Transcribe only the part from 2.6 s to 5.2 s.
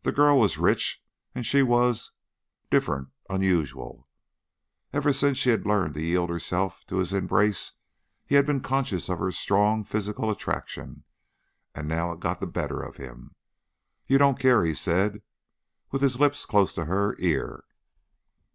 different, unusual. Ever